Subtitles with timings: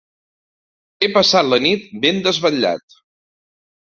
[0.99, 2.97] He passat la nit ben desvetllat.